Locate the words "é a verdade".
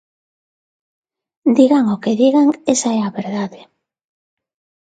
2.97-3.59